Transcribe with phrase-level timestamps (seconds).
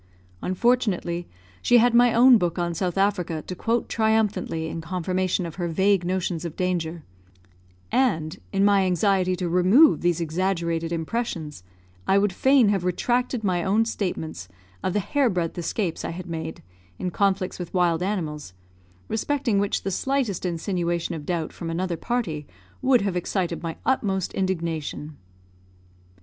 [0.41, 1.27] Unfortunately,
[1.61, 5.67] she had my own book on South Africa to quote triumphantly in confirmation of her
[5.67, 7.03] vague notions of danger;
[7.91, 11.61] and, in my anxiety to remove these exaggerated impressions,
[12.07, 14.47] I would fain have retracted my own statements
[14.83, 16.63] of the hair breadth escapes I had made,
[16.97, 18.55] in conflicts with wild animals,
[19.07, 22.47] respecting which the slightest insinuation of doubt from another party
[22.81, 25.17] would have excited my utmost indignation.